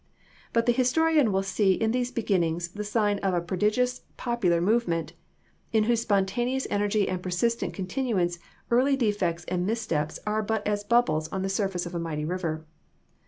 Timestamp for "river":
12.25-12.65